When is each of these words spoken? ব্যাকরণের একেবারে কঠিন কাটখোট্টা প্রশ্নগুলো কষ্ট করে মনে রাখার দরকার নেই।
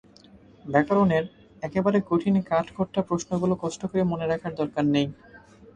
ব্যাকরণের 0.65 1.23
একেবারে 1.63 1.97
কঠিন 2.09 2.35
কাটখোট্টা 2.49 3.01
প্রশ্নগুলো 3.09 3.53
কষ্ট 3.63 3.81
করে 3.87 4.03
মনে 4.11 4.25
রাখার 4.27 4.53
দরকার 4.55 4.85
নেই। 4.87 5.07